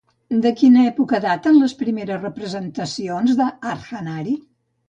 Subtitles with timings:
[0.45, 4.39] De quina època daten les primeres representacions d'Ardhanari?